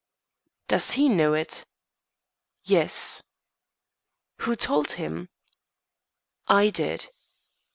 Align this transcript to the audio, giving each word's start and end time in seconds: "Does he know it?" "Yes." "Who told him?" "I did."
"Does 0.67 0.93
he 0.93 1.07
know 1.09 1.35
it?" 1.35 1.67
"Yes." 2.63 3.21
"Who 4.39 4.55
told 4.55 4.93
him?" 4.93 5.29
"I 6.47 6.71
did." 6.71 7.05